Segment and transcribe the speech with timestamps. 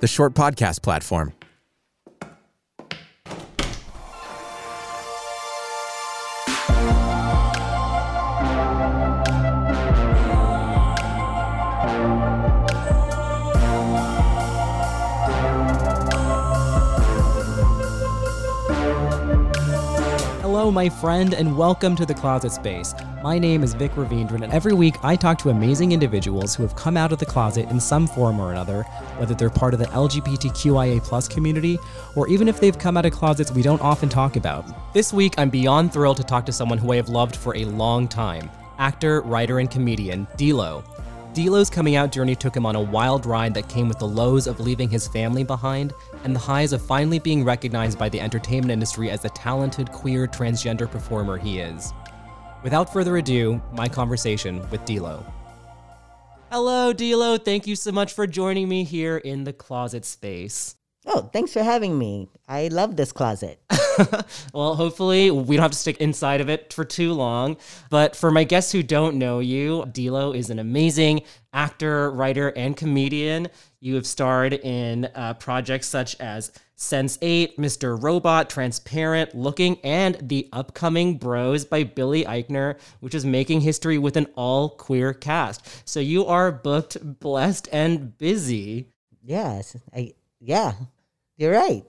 [0.00, 1.37] the short podcast platform.
[20.58, 22.92] Hello, my friend, and welcome to the Closet Space.
[23.22, 26.74] My name is Vick Ravindran, and every week I talk to amazing individuals who have
[26.74, 28.82] come out of the closet in some form or another,
[29.18, 31.78] whether they're part of the LGBTQIA community,
[32.16, 34.92] or even if they've come out of closets we don't often talk about.
[34.92, 37.64] This week, I'm beyond thrilled to talk to someone who I have loved for a
[37.64, 40.82] long time actor, writer, and comedian, D'Lo.
[41.38, 44.48] D'Lo's coming out journey took him on a wild ride that came with the lows
[44.48, 45.92] of leaving his family behind
[46.24, 50.26] and the highs of finally being recognized by the entertainment industry as the talented queer
[50.26, 51.92] transgender performer he is.
[52.64, 55.24] Without further ado, my conversation with D'Lo.
[56.50, 57.38] Hello, D'Lo.
[57.38, 60.74] Thank you so much for joining me here in the closet space.
[61.06, 62.28] Oh, thanks for having me.
[62.48, 63.60] I love this closet.
[64.52, 67.56] well, hopefully we don't have to stick inside of it for too long.
[67.88, 72.76] But for my guests who don't know you, D'Lo is an amazing actor, writer, and
[72.76, 73.48] comedian.
[73.80, 78.00] You have starred in uh, projects such as Sense8, Mr.
[78.00, 84.16] Robot, Transparent, Looking, and the upcoming Bros by Billy Eichner, which is making history with
[84.16, 85.88] an all queer cast.
[85.88, 88.92] So you are booked, blessed, and busy.
[89.22, 90.72] Yes, I yeah,
[91.36, 91.84] you're right.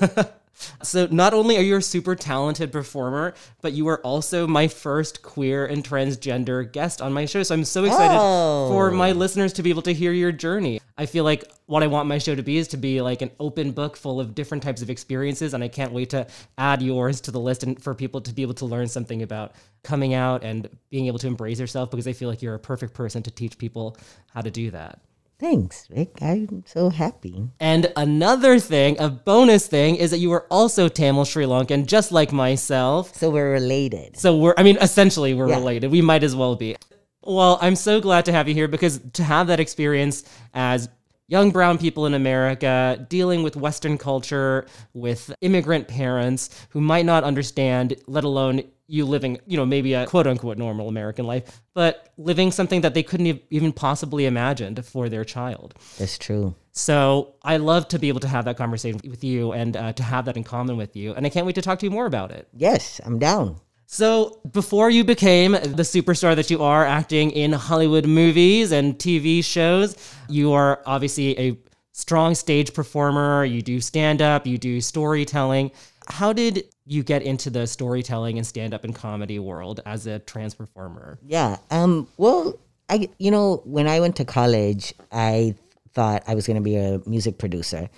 [0.82, 5.22] So not only are you a super talented performer, but you are also my first
[5.22, 7.42] queer and transgender guest on my show.
[7.42, 8.68] So I'm so excited Oh.
[8.68, 9.14] for my oh.
[9.14, 10.80] listeners to be able to hear your journey.
[10.96, 13.30] I feel like what I want my show to be is to be like an
[13.40, 16.26] open book full of different types of experiences and I can't wait to
[16.58, 19.52] add yours to the list and for people to be able to learn something about
[19.82, 22.94] coming out and being able to embrace yourself because I feel like you're a perfect
[22.94, 23.96] person to teach people
[24.32, 25.00] how to do that.
[25.42, 26.22] Thanks, Vick.
[26.22, 27.48] I'm so happy.
[27.58, 32.12] And another thing, a bonus thing, is that you are also Tamil Sri Lankan, just
[32.12, 33.16] like myself.
[33.16, 34.16] So we're related.
[34.16, 35.56] So we're, I mean, essentially we're Yeah.
[35.56, 35.90] related.
[35.90, 36.76] We might as well be.
[37.24, 40.22] Well, I'm so glad to have you here because to have that experience
[40.54, 40.88] as
[41.32, 47.24] young brown people in America dealing with Western culture, with immigrant parents who might not
[47.24, 52.12] understand, let alone you living, you know, maybe a quote unquote normal American life, but
[52.18, 55.74] living something that they couldn't have even possibly imagined for their child.
[55.98, 56.54] That's true.
[56.72, 60.02] So I love to be able to have that conversation with you and uh, to
[60.02, 61.14] have that in common with you.
[61.14, 62.46] And I can't wait to talk to you more about it.
[62.52, 63.58] Yes, I'm down.
[63.92, 69.44] So, before you became the superstar that you are acting in Hollywood movies and TV
[69.44, 69.98] shows,
[70.30, 71.58] you are obviously a
[71.92, 73.44] strong stage performer.
[73.44, 75.72] You do stand up, you do storytelling.
[76.08, 80.20] How did you get into the storytelling and stand up and comedy world as a
[80.20, 81.18] trans performer?
[81.26, 81.58] Yeah.
[81.70, 82.08] Um.
[82.16, 82.58] Well,
[82.88, 85.54] I you know when I went to college, I
[85.92, 87.90] thought I was going to be a music producer,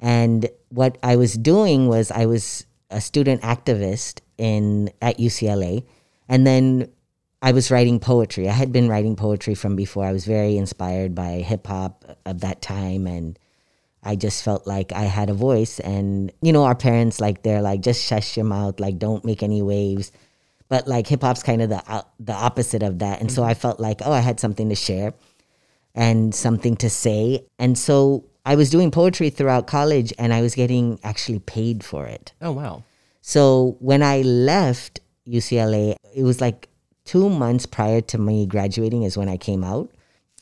[0.00, 5.84] and what I was doing was I was a student activist in at UCLA,
[6.28, 6.88] and then
[7.42, 8.48] I was writing poetry.
[8.48, 10.04] I had been writing poetry from before.
[10.04, 13.38] I was very inspired by hip hop of that time, and
[14.02, 15.78] I just felt like I had a voice.
[15.80, 19.42] And you know, our parents like they're like, just shush your mouth, like don't make
[19.42, 20.12] any waves.
[20.68, 23.50] But like hip hop's kind of the o- the opposite of that, and so mm-hmm.
[23.50, 25.14] I felt like, oh, I had something to share
[25.94, 30.54] and something to say, and so I was doing poetry throughout college, and I was
[30.54, 32.32] getting actually paid for it.
[32.40, 32.84] Oh, wow.
[33.20, 36.68] So when I left UCLA, it was like
[37.04, 39.90] two months prior to me graduating is when I came out.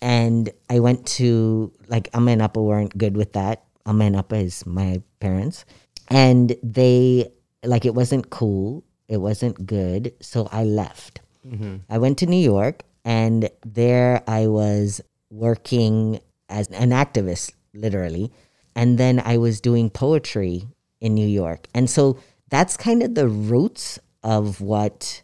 [0.03, 3.64] And I went to like Amma and Appa weren't good with that.
[3.87, 5.64] Amma and Appa is my parents.
[6.08, 7.31] And they
[7.62, 8.84] like it wasn't cool.
[9.08, 10.12] It wasn't good.
[10.20, 11.20] So I left.
[11.46, 11.76] Mm-hmm.
[11.88, 15.00] I went to New York and there I was
[15.31, 16.20] working
[16.50, 18.32] as an activist, literally.
[18.76, 20.65] And then I was doing poetry
[21.00, 21.69] in New York.
[21.75, 22.19] And so
[22.49, 25.23] that's kind of the roots of what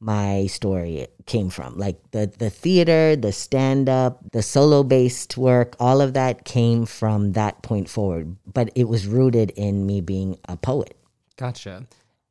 [0.00, 1.76] my story came from.
[1.76, 6.86] Like the, the theater, the stand up, the solo based work, all of that came
[6.86, 8.36] from that point forward.
[8.52, 10.96] But it was rooted in me being a poet.
[11.36, 11.86] Gotcha.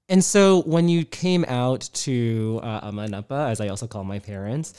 [0.10, 2.92] And so when you came out to uh,
[3.30, 4.74] as I also call my parents,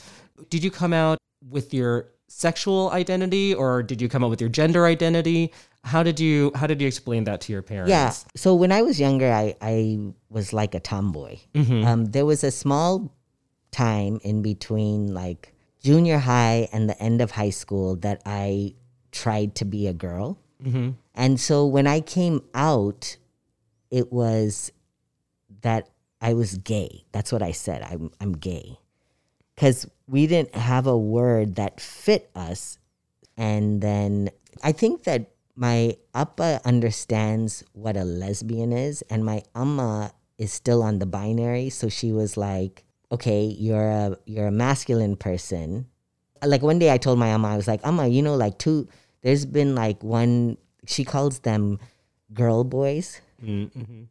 [0.48, 1.18] did you come out
[1.50, 5.52] with your sexual identity or did you come up with your gender identity?
[5.84, 7.90] How did you how did you explain that to your parents?
[7.90, 8.12] Yeah.
[8.36, 9.98] So when I was younger, I, I
[10.28, 11.38] was like a tomboy.
[11.84, 13.12] Um, there was a small
[13.70, 18.74] time in between like junior high and the end of high school that I
[19.12, 20.38] tried to be a girl.
[21.14, 23.16] And so when I came out,
[23.90, 24.72] it was
[25.62, 25.88] that
[26.20, 27.04] I was gay.
[27.12, 27.82] That's what I said.
[27.82, 28.78] I'm, I'm gay.
[29.58, 32.78] Because we didn't have a word that fit us.
[33.36, 34.30] And then
[34.62, 40.80] I think that my appa understands what a lesbian is, and my amma is still
[40.80, 41.70] on the binary.
[41.70, 45.86] So she was like, "Okay, you're a you're a masculine person."
[46.40, 48.86] Like one day, I told my amma, I was like, "Amma, you know, like two.
[49.22, 50.56] There's been like one.
[50.86, 51.80] She calls them
[52.32, 53.20] girl boys.
[53.42, 54.04] Mm-hmm.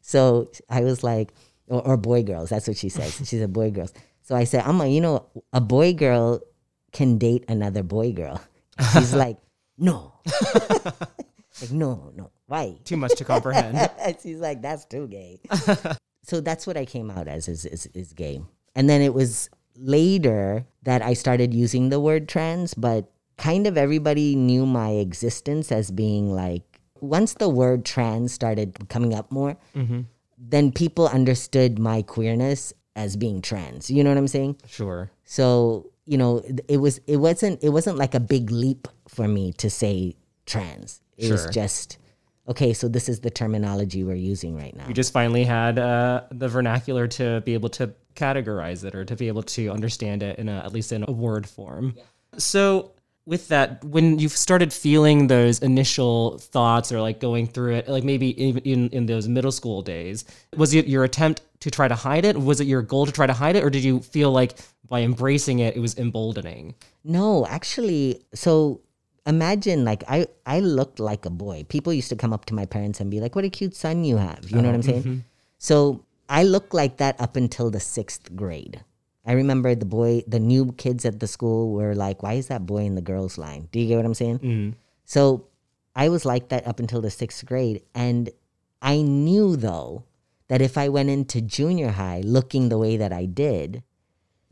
[0.00, 1.34] So I was like,
[1.66, 2.50] or, or boy girls.
[2.50, 3.20] That's what she says.
[3.28, 3.92] She's a boy girls.
[4.26, 6.40] So I said, Amma, you know, a boy girl
[6.92, 8.42] can date another boy girl.
[8.92, 9.38] She's like,
[9.78, 10.14] no.
[11.60, 12.32] like, no, no.
[12.46, 12.76] Why?
[12.82, 13.88] Too much to comprehend.
[14.22, 15.38] She's like, that's too gay.
[16.24, 18.40] so that's what I came out as is, is, is gay.
[18.74, 23.08] And then it was later that I started using the word trans, but
[23.38, 29.14] kind of everybody knew my existence as being like, once the word trans started coming
[29.14, 30.00] up more, mm-hmm.
[30.36, 33.90] then people understood my queerness as being trans.
[33.90, 34.56] You know what I'm saying?
[34.66, 35.10] sure.
[35.24, 39.52] So, you know, it was it wasn't it wasn't like a big leap for me
[39.54, 40.16] to say
[40.46, 41.00] trans.
[41.16, 41.98] It was just
[42.48, 44.86] okay, so this is the terminology we're using right now.
[44.88, 49.16] You just finally had uh, the vernacular to be able to categorize it or to
[49.16, 51.94] be able to understand it in a, at least in a word form.
[52.38, 52.92] So
[53.26, 58.04] with that, when you started feeling those initial thoughts or like going through it, like
[58.04, 60.24] maybe even in, in those middle school days,
[60.56, 62.40] was it your attempt to try to hide it?
[62.40, 63.64] Was it your goal to try to hide it?
[63.64, 64.56] Or did you feel like
[64.88, 66.76] by embracing it, it was emboldening?
[67.02, 68.80] No, actually, so
[69.26, 71.64] imagine like I I looked like a boy.
[71.68, 74.04] People used to come up to my parents and be like, "What a cute son
[74.04, 74.90] you have." You know what I'm uh-huh.
[74.90, 75.02] saying?
[75.02, 75.18] Mm-hmm.
[75.58, 78.84] So I looked like that up until the sixth grade.
[79.26, 82.64] I remember the boy, the new kids at the school were like, "Why is that
[82.64, 84.38] boy in the girls' line?" Do you get what I'm saying?
[84.38, 84.70] Mm-hmm.
[85.04, 85.46] So
[85.94, 88.30] I was like that up until the sixth grade, and
[88.80, 90.04] I knew though
[90.48, 93.82] that if I went into junior high looking the way that I did,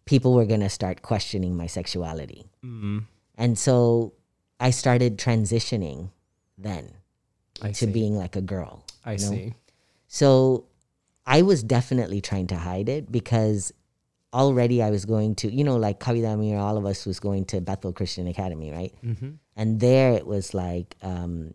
[0.07, 2.51] people were gonna start questioning my sexuality.
[2.65, 2.99] Mm-hmm.
[3.37, 4.15] And so
[4.59, 6.11] I started transitioning
[6.59, 6.93] then
[7.63, 7.93] I to see.
[7.93, 8.85] being like a girl.
[9.05, 9.19] I know?
[9.19, 9.55] see.
[10.09, 10.67] So
[11.27, 13.73] I was definitely trying to hide it because
[14.35, 17.45] already I was going to, you know, like Kavidami or all of us was going
[17.47, 18.93] to Bethel Christian Academy, right?
[19.05, 19.31] Mm-hmm.
[19.57, 21.55] And there it was like, um,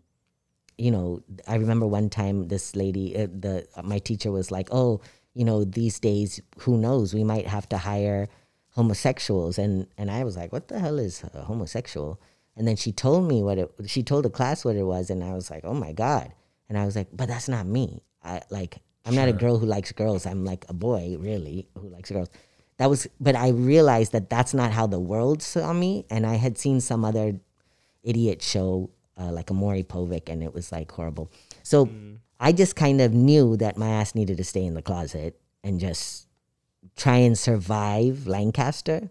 [0.78, 5.02] you know, I remember one time this lady, uh, the my teacher was like, "Oh,
[5.34, 7.12] you know, these days, who knows?
[7.12, 8.28] We might have to hire
[8.70, 12.18] homosexuals." And and I was like, "What the hell is a homosexual?"
[12.56, 13.70] And then she told me what it.
[13.86, 16.32] She told the class what it was, and I was like, "Oh my god!"
[16.70, 18.02] And I was like, "But that's not me.
[18.24, 20.24] I like, I'm not a girl who likes girls.
[20.24, 22.30] I'm like a boy, really, who likes girls."
[22.80, 26.36] That was, but I realized that that's not how the world saw me, and I
[26.36, 27.38] had seen some other
[28.02, 28.88] idiot show
[29.18, 31.30] uh, like a Maury Povich, and it was like horrible.
[31.62, 31.90] So
[32.40, 35.78] I just kind of knew that my ass needed to stay in the closet and
[35.78, 36.26] just
[36.96, 39.10] try and survive Lancaster.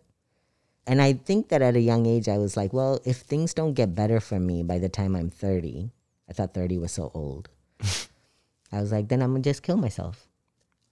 [0.88, 3.76] And I think that at a young age, I was like, well, if things don't
[3.76, 5.92] get better for me by the time I'm 30,
[6.28, 7.50] I thought 30 was so old.
[8.72, 10.28] I was like, then I'm gonna just kill myself.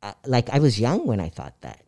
[0.04, 1.87] Uh, like I was young when I thought that.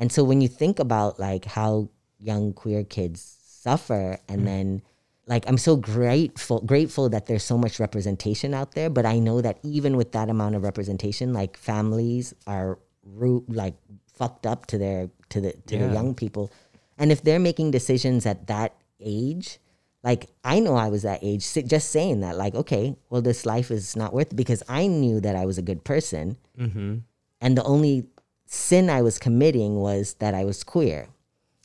[0.00, 4.44] And so when you think about like how young queer kids suffer and mm.
[4.46, 4.82] then
[5.26, 9.40] like I'm so grateful grateful that there's so much representation out there, but I know
[9.40, 13.74] that even with that amount of representation, like families are root like
[14.14, 15.86] fucked up to their to the to Yeah.
[15.86, 16.50] the young people.
[16.98, 19.60] And if they're making decisions at that age,
[20.02, 23.70] like I know I was that age, just saying that, like, okay, well, this life
[23.70, 26.36] is not worth it because I knew that I was a good person.
[26.58, 26.98] Mm-hmm.
[27.40, 28.06] And the only
[28.50, 31.08] sin I was committing was that I was queer.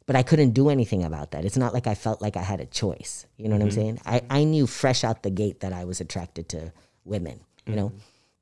[0.06, 1.44] But I couldn't do anything about that.
[1.44, 3.26] It's not like I felt like I had a choice.
[3.38, 3.76] You know what I'm mm-hmm.
[3.76, 4.02] saying?
[4.06, 6.72] I, I knew fresh out the gate that I was attracted to
[7.04, 7.90] women, you know?
[7.90, 7.98] Mm-hmm.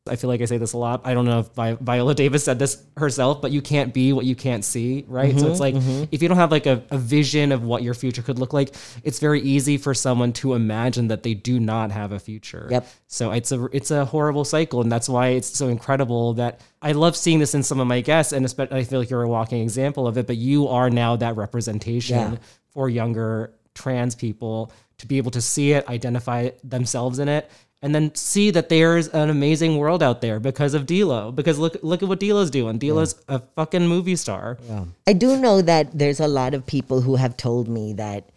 [0.06, 1.02] I feel like I say this a lot.
[1.06, 4.26] I don't know if Vi- Viola Davis said this herself, but you can't be what
[4.26, 5.32] you can't see, right?
[5.40, 6.04] so it's mm-hmm, like mm-hmm.
[6.12, 8.76] if you don't have like a, a vision of what your future could look like,
[9.04, 12.68] it's very easy for someone to imagine that they do not have a future.
[12.70, 12.88] Yep.
[13.08, 16.92] So it's a it's a horrible cycle, and that's why it's so incredible that I
[16.92, 19.30] love seeing this in some of my guests, and especially I feel like you're a
[19.30, 20.28] walking example of it.
[20.28, 22.38] But you are now that representation Yeah.
[22.72, 27.50] for younger trans people to be able to see it, identify themselves in it,
[27.84, 31.34] and then see that there's an amazing world out there because of D'Lo.
[31.34, 32.80] Because look, look at what D'Lo's doing.
[32.80, 34.58] D'Lo's a fucking movie star.
[35.06, 38.30] I do know that there's a lot of people who have told me that,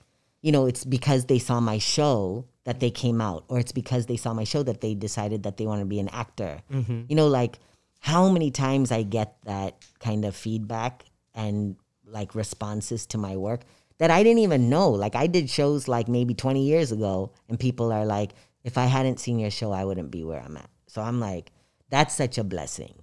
[0.43, 4.07] you know, it's because they saw my show that they came out, or it's because
[4.07, 6.61] they saw my show that they decided that they want to be an actor.
[6.73, 7.03] Mm-hmm.
[7.09, 7.61] You know, like
[8.01, 11.05] how many times I get that kind of feedback
[11.37, 13.61] and like responses to my work
[13.99, 14.91] that I didn't even know.
[14.91, 18.33] Like I did shows like maybe 20 years ago, and people are like,
[18.67, 20.69] if I hadn't seen your show, I wouldn't be where I'm at.
[20.89, 21.53] So I'm like,
[21.89, 22.95] that's such a blessing.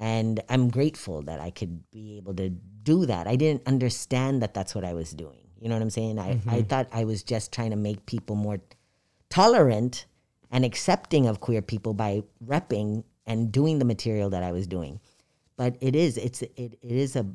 [0.00, 3.26] And I'm grateful that I could be able to do that.
[3.26, 5.46] I didn't understand that that's what I was doing.
[5.60, 6.18] You know what I'm saying?
[6.18, 6.60] I, I mm-hmm.
[6.62, 8.58] thought I was just trying to make people more
[9.28, 10.06] tolerant
[10.50, 14.98] and accepting of queer people by repping and doing the material that I was doing.
[15.56, 17.26] But it is it's it, it is a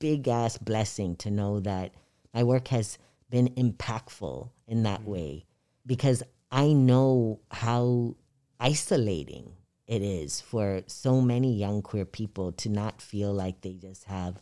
[0.00, 1.94] big ass blessing to know that
[2.34, 2.98] my work has
[3.30, 5.10] been impactful in that mm-hmm.
[5.10, 5.46] way
[5.86, 8.16] because I know how
[8.58, 9.52] isolating
[9.86, 14.40] it is for so many young queer people to not feel like they just have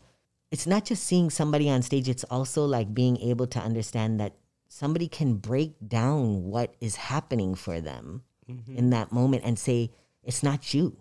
[0.50, 4.34] it's not just seeing somebody on stage it's also like being able to understand that
[4.68, 8.76] somebody can break down what is happening for them mm-hmm.
[8.76, 9.90] in that moment and say
[10.22, 10.96] it's not you.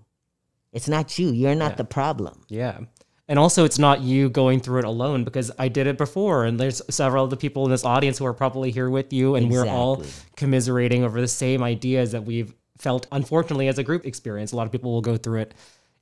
[0.72, 1.32] It's not you.
[1.32, 2.44] You're not the problem.
[2.50, 2.80] Yeah.
[3.30, 6.58] And also, it's not you going through it alone because I did it before, and
[6.58, 9.68] there's several other people in this audience who are probably here with you, and we're
[9.68, 10.04] all
[10.38, 14.54] commiserating over the same ideas that we've felt, unfortunately, as a group experience.
[14.54, 15.54] A lot of people will go through it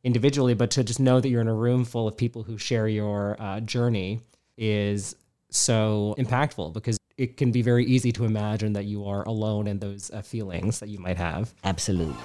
[0.03, 2.87] individually, but to just know that you're in a room full of people who share
[2.87, 4.21] your uh, journey
[4.55, 5.15] is
[5.49, 9.79] so impactful because it can be very easy to imagine that you are alone in
[9.79, 11.53] those uh, feelings that you might have.
[11.63, 12.15] absolutely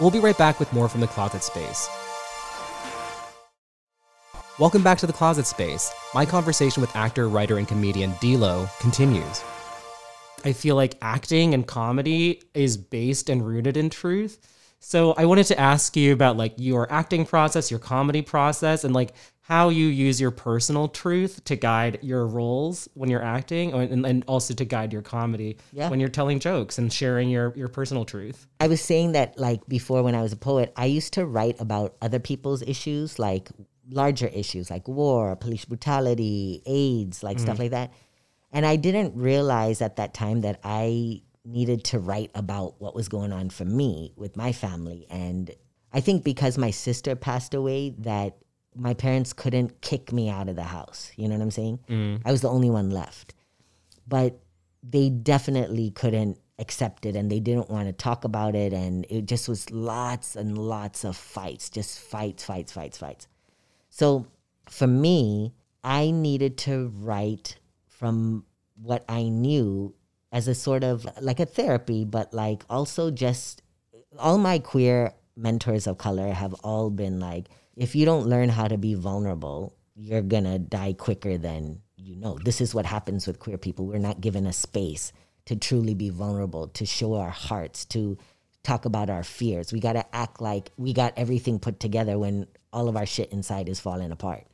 [0.00, 1.88] We'll be right back with more from the closet space.
[4.58, 5.92] Welcome back to the closet space.
[6.14, 9.42] My conversation with actor, writer, and comedian D'Lo continues.
[10.44, 14.38] I feel like acting and comedy is based and rooted in truth.
[14.78, 18.94] So I wanted to ask you about like your acting process, your comedy process, and
[18.94, 24.06] like how you use your personal truth to guide your roles when you're acting, and,
[24.06, 25.90] and also to guide your comedy Yeah.
[25.90, 28.46] when you're telling jokes and sharing your your personal truth.
[28.60, 31.60] I was saying that like before when I was a poet, I used to write
[31.60, 33.48] about other people's issues, like
[33.90, 37.60] larger issues like war, police brutality, AIDS, like stuff mm.
[37.60, 37.92] like that.
[38.52, 43.08] And I didn't realize at that time that I needed to write about what was
[43.08, 45.06] going on for me with my family.
[45.10, 45.50] And
[45.92, 48.36] I think because my sister passed away, that
[48.76, 51.12] my parents couldn't kick me out of the house.
[51.16, 51.80] You know what I'm saying?
[51.88, 52.22] Mm.
[52.24, 53.34] I was the only one left
[54.06, 54.38] but
[54.82, 59.26] they definitely couldn't accept it and they didn't want to talk about it and it
[59.26, 63.26] just was lots and lots of fights just fights fights fights fights
[63.94, 64.26] so
[64.68, 67.56] for me i needed to write
[67.88, 69.94] from what i knew
[70.32, 73.62] as a sort of like a therapy but like also just
[74.18, 77.46] all my queer mentors of color have all been like
[77.76, 82.38] if you don't learn how to be vulnerable you're gonna die quicker than you know.
[82.44, 83.86] This is what happens with queer people.
[83.86, 85.12] We're not given a space
[85.46, 88.16] to truly be vulnerable to show our hearts to
[88.64, 92.88] talk about our fears we gotta act like we got everything put together when all
[92.88, 94.44] of our shit inside is falling apart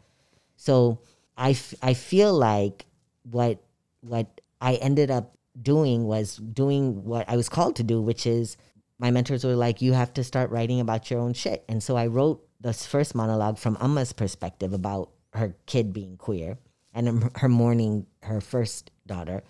[0.57, 1.01] so
[1.41, 2.85] I, f- I feel like
[3.23, 3.63] what
[4.03, 8.59] what I ended up doing was doing what I was called to do, which is
[8.99, 11.65] my mentors were like, you have to start writing about your own shit.
[11.67, 16.59] And so I wrote this first monologue from Amma's perspective about her kid being queer
[16.93, 19.43] and her- her mourning her first daughter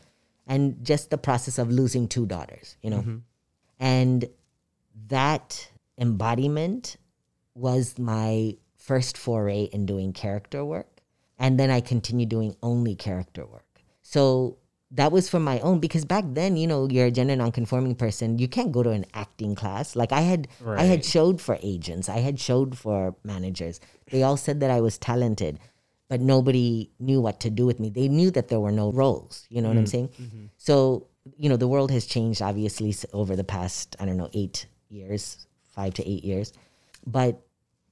[0.46, 3.00] and just the process of losing two daughters, you know?
[3.00, 3.16] Mm-hmm.
[3.80, 4.26] And
[5.08, 6.96] that embodiment
[7.54, 11.00] was my first foray in doing character work.
[11.38, 13.64] And then I continued doing only character work.
[14.02, 14.58] So
[14.92, 18.38] that was for my own because back then, you know, you're a gender nonconforming person.
[18.38, 19.94] You can't go to an acting class.
[19.94, 23.80] Like I had I had showed for agents, I had showed for managers.
[24.10, 25.60] They all said that I was talented,
[26.08, 27.90] but nobody knew what to do with me.
[27.90, 29.46] They knew that there were no roles.
[29.48, 29.90] You know what I'm mm-hmm.
[29.90, 30.08] saying?
[30.20, 30.44] Mm-hmm.
[30.58, 31.06] So,
[31.38, 35.46] you know, the world has changed obviously over the past, I don't know, eight years,
[35.74, 36.52] five to eight years.
[37.06, 37.40] But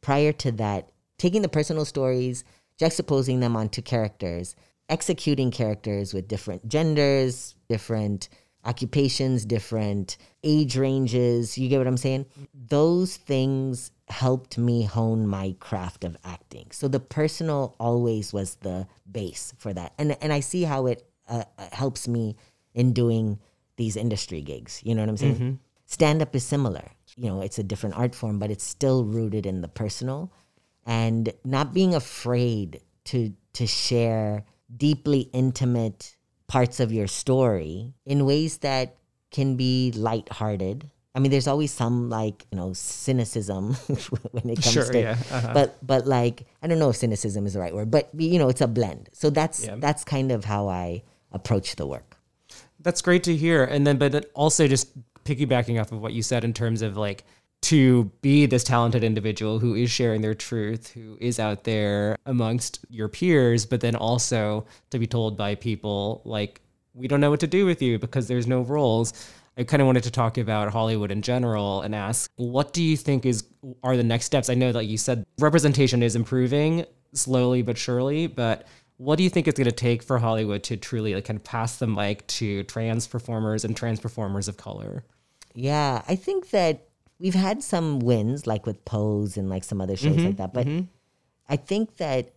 [0.00, 2.44] prior to that, taking the personal stories,
[2.80, 4.54] juxtaposing them onto characters,
[4.88, 8.28] executing characters with different genders, different
[8.64, 11.56] occupations, different age ranges.
[11.58, 12.26] You get what I'm saying?
[12.54, 16.68] Those things helped me hone my craft of acting.
[16.70, 19.92] So the personal always was the base for that.
[19.98, 22.36] And and I see how it uh, uh, helps me
[22.74, 23.38] in doing
[23.76, 24.80] these industry gigs.
[24.84, 25.60] You know what I'm saying?
[25.88, 26.84] Stand up is similar.
[27.16, 30.30] You know, it's a different art form, but it's still rooted in the personal
[30.84, 34.44] and not being afraid to to share
[34.76, 36.14] deeply intimate
[36.46, 38.96] parts of your story in ways that
[39.30, 40.90] can be lighthearted.
[41.14, 43.72] I mean, there's always some like you know cynicism
[44.32, 45.52] when it comes Sure, to, yeah, uh-huh.
[45.54, 48.50] but but like I don't know if cynicism is the right word, but you know
[48.50, 49.08] it's a blend.
[49.14, 49.76] So that's Yeah.
[49.80, 51.02] that's kind of how I
[51.32, 52.18] approach the work.
[52.78, 53.64] That's great to hear.
[53.64, 54.88] And then, but also just
[55.28, 57.24] piggybacking off of what you said in terms of like
[57.60, 62.80] to be this talented individual who is sharing their truth, who is out there amongst
[62.88, 66.60] your peers, but then also to be told by people like,
[66.94, 69.12] we don't know what to do with you because there's no roles.
[69.56, 72.96] I kind of wanted to talk about Hollywood in general and ask, what do you
[72.96, 73.44] think is
[73.82, 74.48] are the next steps?
[74.48, 78.66] I know that you said representation is improving slowly but surely, but
[78.98, 81.44] what do you think it's going to take for Hollywood to truly like kind of
[81.44, 85.04] pass the mic to trans performers and trans performers of color?
[85.54, 86.88] Yeah, I think that
[87.18, 90.52] we've had some wins, like with Pose and like some other shows mm-hmm, like that.
[90.52, 90.86] But mm-hmm.
[91.48, 92.34] I think that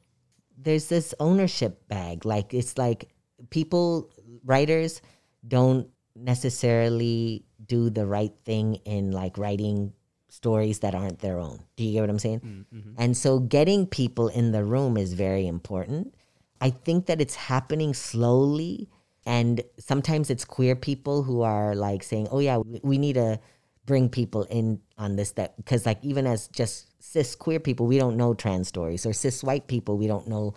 [0.55, 2.25] there's this ownership bag.
[2.25, 3.09] Like it's like
[3.49, 4.11] people,
[4.45, 5.01] writers,
[5.47, 9.93] don't necessarily do the right thing in like writing
[10.29, 11.59] stories that aren't their own.
[11.75, 12.39] Do you get what I'm saying?
[12.39, 12.93] Mm, mm-hmm.
[12.97, 16.13] And so getting people in the room is very important.
[16.61, 18.87] I think that it's happening slowly.
[19.25, 23.39] And sometimes it's queer people who are like saying, oh, yeah, we- need to
[23.85, 27.97] bring people in on this that because like even as just cis queer people we
[27.97, 30.53] don't know trans stories or cis white people we don't know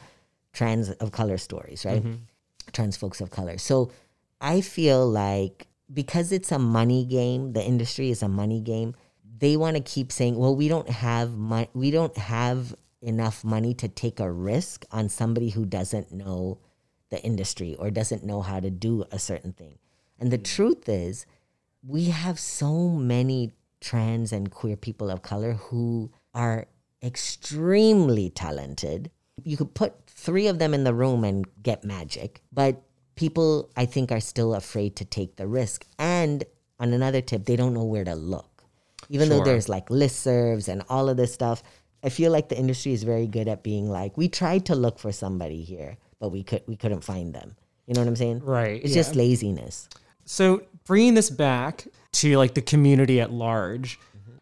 [0.53, 2.15] trans of color stories right mm-hmm.
[2.73, 3.91] trans folks of color so
[4.43, 8.95] i feel like because it's a money game the industry is a money game
[9.39, 13.75] they want to keep saying well we don't have money we don't have enough money
[13.75, 16.59] to take a risk on somebody who doesn't know
[17.11, 19.79] the industry or doesn't know how to do a certain thing
[20.19, 20.45] and the mm.
[20.45, 21.27] truth is
[21.87, 26.67] we have so many trans and queer people of color who are
[27.03, 29.11] extremely talented.
[29.43, 32.83] You could put three of them in the room and get magic, but
[33.15, 35.85] people, I think, are still afraid to take the risk.
[35.99, 36.45] And
[36.81, 38.65] on another tip, they don't know where to look.
[39.11, 41.63] Even though there's like listservs and all of this stuff,
[42.05, 44.99] I feel like the industry is very good at being like, we tried to look
[44.99, 47.57] for somebody here, but we could we couldn't find them.
[47.87, 48.41] You know what I'm saying?
[48.41, 49.03] Right, It's yeah.
[49.03, 49.89] just laziness.
[50.25, 53.99] So bringing this back to like the community at large,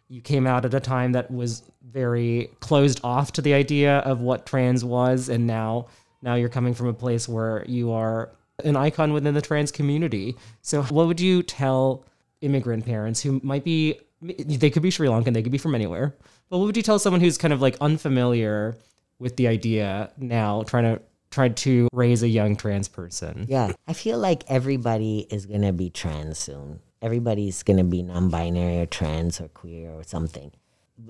[0.08, 4.20] you came out at a time that was very closed off to the idea of
[4.20, 5.86] what trans was, and now
[6.20, 8.30] now you're coming from a place where you are
[8.64, 10.36] an icon within the trans community.
[10.62, 12.04] So what would you tell
[12.40, 16.14] immigrant parents who might be they could be Sri Lankan, they could be from anywhere.
[16.48, 18.76] But what would you tell someone who's kind of like unfamiliar
[19.18, 23.46] with the idea now, trying to try to raise a young trans person?
[23.48, 23.72] Yeah.
[23.86, 26.80] I feel like everybody is to be trans soon.
[27.00, 30.52] Everybody's to be non binary or trans or queer or something.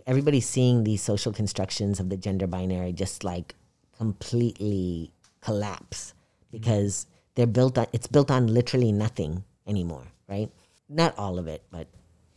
[0.06, 3.54] Everybody's seeing these social constructions of the gender binary just like
[3.98, 6.14] completely collapse
[6.50, 10.50] because they're built on, it's built on literally nothing anymore, right?
[10.88, 11.88] Not all of it, but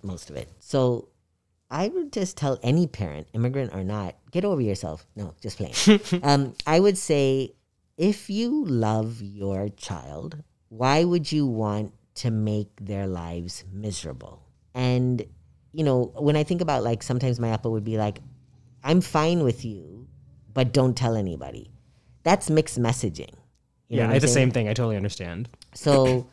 [0.04, 0.50] most of it.
[0.60, 1.08] So
[1.76, 5.06] I would just tell any parent, immigrant or not, get over yourself.
[5.18, 6.00] No, just playing.
[6.24, 7.52] um, I would say
[7.98, 14.42] if you love your child, why would you want to make their lives miserable?
[14.74, 15.26] And,
[15.74, 18.20] you know, when I think about like sometimes my appa would be like,
[18.82, 20.08] I'm fine with you,
[20.54, 21.72] but don't tell anybody.
[22.24, 23.34] That's mixed messaging.
[23.90, 24.70] You yeah, I the same thing.
[24.70, 25.50] I totally understand.
[25.74, 26.26] So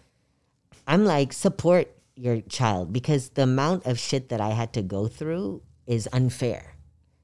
[0.86, 5.08] I'm like, support your child because the amount of shit that I had to go
[5.08, 6.74] through is unfair.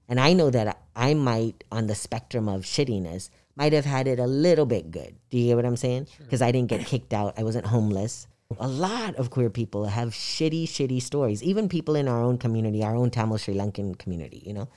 [0.09, 4.19] And I know that I might, on the spectrum of shittiness, might have had it
[4.19, 5.17] a little bit good.
[5.31, 6.07] Do you get what I'm saying?
[6.19, 8.27] Because I didn't get kicked out, I wasn't homeless.
[8.59, 11.43] A lot of queer people have shitty, shitty stories.
[11.43, 14.69] Even people in our own community, our own Tamil Sri Lankan community, you know?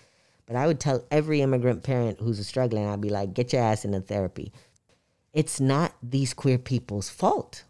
[0.46, 3.86] But I would tell every immigrant parent who's struggling, I'd be like, get your ass
[3.86, 4.52] into therapy.
[5.32, 7.64] It's not these queer people's fault.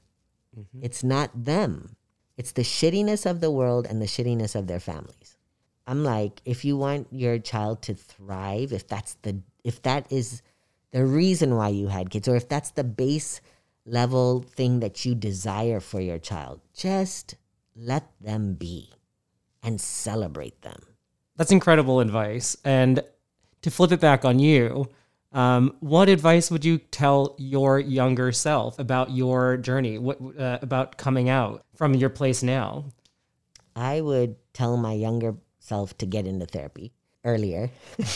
[0.57, 0.79] Mm-hmm.
[0.81, 1.95] It's not them.
[2.41, 5.37] It's the shittiness of the world and the shittiness of their families.
[5.85, 10.41] I'm like, if you want your child to thrive, if that's the if that is
[10.89, 13.41] the reason why you had kids, or if that's the base
[13.85, 17.35] level thing that you desire for your child, just
[17.75, 18.89] let them be
[19.61, 20.81] and celebrate them.
[21.35, 22.57] That's incredible advice.
[22.65, 23.03] And
[23.61, 24.89] to flip it back on you,
[25.31, 30.97] um, what advice would you tell your younger self about your journey, what, uh, about
[30.97, 32.85] coming out from your place now?
[33.75, 36.91] I would tell my younger self to get into therapy
[37.23, 37.71] earlier.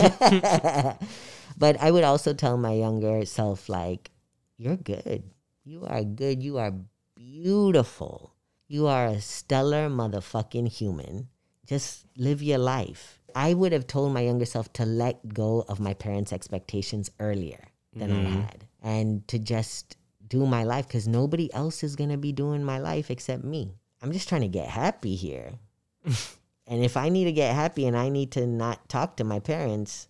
[1.57, 4.11] but I would also tell my younger self, like,
[4.57, 5.23] you're good.
[5.63, 6.43] You are good.
[6.43, 6.73] You are
[7.15, 8.33] beautiful.
[8.67, 11.29] You are a stellar motherfucking human.
[11.65, 13.19] Just live your life.
[13.35, 17.65] I would have told my younger self to let go of my parents' expectations earlier
[17.93, 18.41] than I mm-hmm.
[18.41, 22.63] had and to just do my life because nobody else is going to be doing
[22.63, 23.75] my life except me.
[24.01, 25.53] I'm just trying to get happy here.
[26.05, 29.39] and if I need to get happy and I need to not talk to my
[29.39, 30.07] parents,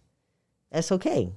[0.72, 1.32] that's okay.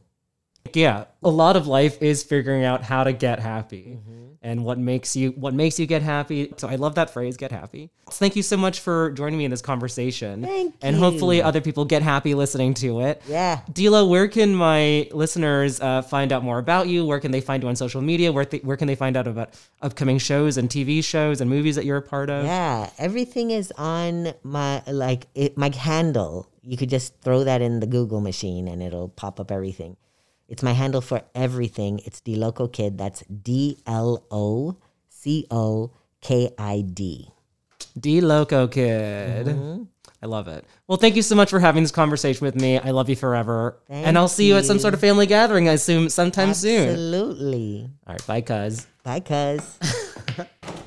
[0.75, 3.99] Yeah, a lot of life is figuring out how to get happy.
[4.41, 6.55] And what makes you what makes you get happy.
[6.59, 7.91] So I love that phrase, get happy.
[8.09, 10.43] So thank you so much for joining me in this conversation.
[10.43, 11.03] Thank and you.
[11.03, 13.21] hopefully other people get happy listening to it.
[13.27, 13.61] Yeah.
[13.73, 17.05] D'Lo, where can my listeners uh, find out more about you?
[17.05, 18.31] Where can they find you on social media?
[18.31, 19.51] Where, th- where can they find out about
[19.83, 22.45] upcoming shows and TV shows and movies that you're a part of?
[22.45, 26.49] Yeah, everything is on my like it, my handle.
[26.63, 29.97] You could just throw that in the Google machine and it'll pop up everything.
[30.49, 32.01] It's my handle for everything.
[32.05, 32.99] It's D Loco Kid.
[32.99, 34.77] That's D L O
[35.09, 37.29] C O K I D.
[37.99, 39.47] D Loco Kid.
[39.47, 39.83] Mm-hmm.
[40.23, 40.65] I love it.
[40.89, 42.79] Well, thank you so much for having this conversation with me.
[42.79, 43.79] I love you forever.
[43.87, 46.89] Thank and I'll see you at some sort of family gathering, I assume, sometime soon.
[46.89, 47.89] Absolutely.
[48.07, 48.87] All right, bye, cuz.
[49.05, 49.79] Bye, cuz.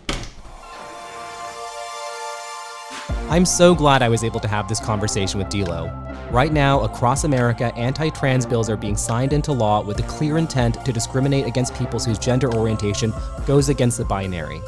[3.32, 5.90] I'm so glad I was able to have this conversation with D'Lo.
[6.32, 10.38] Right now, across America, anti trans bills are being signed into law with a clear
[10.38, 13.14] intent to discriminate against people whose gender orientation
[13.48, 14.62] goes against the binary.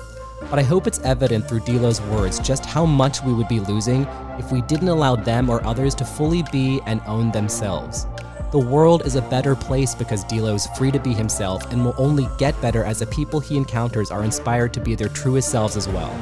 [0.50, 4.08] But I hope it's evident through D'Lo's words just how much we would be losing
[4.40, 8.08] if we didn't allow them or others to fully be and own themselves.
[8.54, 11.96] The world is a better place because D'Lo is free to be himself and will
[11.98, 15.76] only get better as the people he encounters are inspired to be their truest selves
[15.76, 16.16] as well.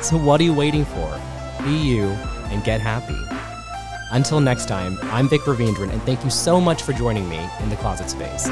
[0.00, 1.20] So, what are you waiting for?
[1.66, 2.04] Be you
[2.52, 3.18] and get happy.
[4.12, 7.68] Until next time, I'm Vick Ravindran, and thank you so much for joining me in
[7.70, 8.48] the closet space.